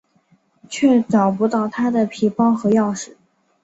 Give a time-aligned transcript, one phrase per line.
[0.67, 3.13] 却找不到她的皮包和钥匙。